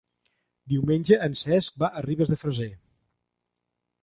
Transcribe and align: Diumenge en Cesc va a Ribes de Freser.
Diumenge 0.71 1.19
en 1.27 1.37
Cesc 1.41 1.77
va 1.85 1.91
a 2.01 2.03
Ribes 2.07 2.33
de 2.33 2.39
Freser. 2.45 2.71